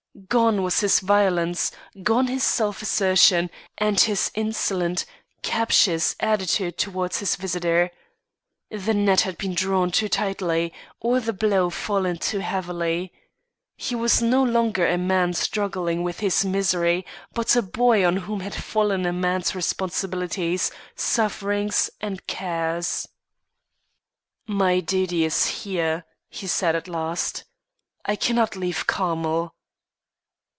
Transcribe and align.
Gone 0.27 0.61
was 0.61 0.81
his 0.81 0.99
violence, 0.99 1.71
gone 2.03 2.27
his 2.27 2.43
self 2.43 2.81
assertion, 2.81 3.49
and 3.77 3.99
his 3.99 4.29
insolent, 4.35 5.05
captious 5.41 6.15
attitude 6.19 6.77
towards 6.77 7.19
his 7.19 7.37
visitor. 7.37 7.91
The 8.69 8.93
net 8.93 9.21
had 9.21 9.37
been 9.37 9.53
drawn 9.55 9.89
too 9.89 10.09
tightly, 10.09 10.73
or 10.99 11.21
the 11.21 11.33
blow 11.33 11.69
fallen 11.69 12.17
too 12.17 12.39
heavily. 12.39 13.13
He 13.77 13.95
was 13.95 14.21
no 14.21 14.43
longer 14.43 14.85
a 14.85 14.97
man 14.97 15.33
struggling 15.33 16.03
with 16.03 16.19
his 16.19 16.43
misery, 16.45 17.05
but 17.33 17.55
a 17.55 17.61
boy 17.61 18.05
on 18.05 18.17
whom 18.17 18.41
had 18.41 18.53
fallen 18.55 19.05
a 19.05 19.13
man's 19.13 19.55
responsibilities, 19.55 20.71
sufferings, 20.95 21.89
and 22.01 22.25
cares. 22.27 23.07
"My 24.45 24.81
duty 24.81 25.23
is 25.23 25.45
here," 25.63 26.05
he 26.29 26.47
said 26.47 26.75
at 26.75 26.89
last. 26.89 27.45
"I 28.05 28.15
cannot 28.17 28.57
leave 28.57 28.87
Carmel." 28.87 29.55